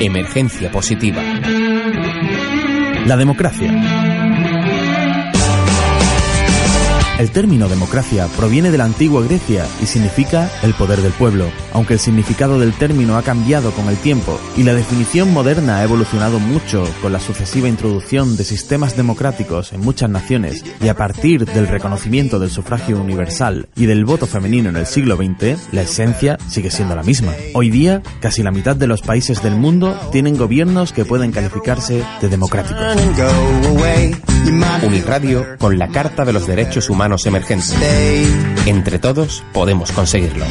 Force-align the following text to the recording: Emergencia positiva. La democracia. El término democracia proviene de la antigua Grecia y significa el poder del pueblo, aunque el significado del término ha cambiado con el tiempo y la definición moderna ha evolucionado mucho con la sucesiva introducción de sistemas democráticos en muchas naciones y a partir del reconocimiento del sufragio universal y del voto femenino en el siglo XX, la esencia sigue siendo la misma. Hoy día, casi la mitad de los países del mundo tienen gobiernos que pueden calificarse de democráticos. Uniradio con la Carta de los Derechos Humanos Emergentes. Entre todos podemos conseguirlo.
Emergencia 0.00 0.70
positiva. 0.70 1.22
La 3.06 3.16
democracia. 3.16 4.33
El 7.24 7.30
término 7.30 7.70
democracia 7.70 8.28
proviene 8.36 8.70
de 8.70 8.76
la 8.76 8.84
antigua 8.84 9.22
Grecia 9.22 9.66
y 9.82 9.86
significa 9.86 10.50
el 10.62 10.74
poder 10.74 11.00
del 11.00 11.12
pueblo, 11.12 11.50
aunque 11.72 11.94
el 11.94 11.98
significado 11.98 12.60
del 12.60 12.74
término 12.74 13.16
ha 13.16 13.22
cambiado 13.22 13.70
con 13.70 13.88
el 13.88 13.96
tiempo 13.96 14.38
y 14.58 14.62
la 14.62 14.74
definición 14.74 15.32
moderna 15.32 15.78
ha 15.78 15.84
evolucionado 15.84 16.38
mucho 16.38 16.86
con 17.00 17.14
la 17.14 17.20
sucesiva 17.20 17.66
introducción 17.66 18.36
de 18.36 18.44
sistemas 18.44 18.94
democráticos 18.94 19.72
en 19.72 19.80
muchas 19.80 20.10
naciones 20.10 20.66
y 20.82 20.88
a 20.88 20.96
partir 20.96 21.46
del 21.46 21.66
reconocimiento 21.66 22.38
del 22.38 22.50
sufragio 22.50 23.00
universal 23.00 23.68
y 23.74 23.86
del 23.86 24.04
voto 24.04 24.26
femenino 24.26 24.68
en 24.68 24.76
el 24.76 24.84
siglo 24.84 25.16
XX, 25.16 25.72
la 25.72 25.80
esencia 25.80 26.36
sigue 26.50 26.70
siendo 26.70 26.94
la 26.94 27.04
misma. 27.04 27.32
Hoy 27.54 27.70
día, 27.70 28.02
casi 28.20 28.42
la 28.42 28.50
mitad 28.50 28.76
de 28.76 28.86
los 28.86 29.00
países 29.00 29.42
del 29.42 29.56
mundo 29.56 29.98
tienen 30.12 30.36
gobiernos 30.36 30.92
que 30.92 31.06
pueden 31.06 31.32
calificarse 31.32 32.04
de 32.20 32.28
democráticos. 32.28 32.82
Uniradio 34.82 35.56
con 35.58 35.78
la 35.78 35.88
Carta 35.88 36.24
de 36.24 36.32
los 36.32 36.46
Derechos 36.46 36.90
Humanos 36.90 37.26
Emergentes. 37.26 37.74
Entre 38.66 38.98
todos 38.98 39.44
podemos 39.52 39.92
conseguirlo. 39.92 40.44